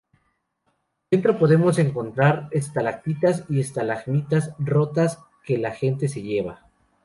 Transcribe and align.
Dentro 1.11 1.37
podemos 1.37 1.77
encontrar 1.77 2.47
estalactitas 2.49 3.45
y 3.47 3.59
estalagmitas 3.59 4.55
rotas 4.57 5.19
que 5.45 5.59
la 5.59 5.73
gente 5.73 6.07
se 6.07 6.23
lleva. 6.23 6.65